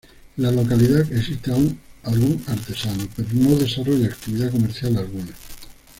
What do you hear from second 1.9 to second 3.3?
algunos artesanos, pero